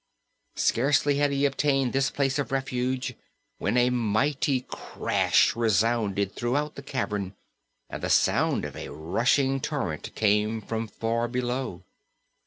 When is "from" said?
10.59-10.87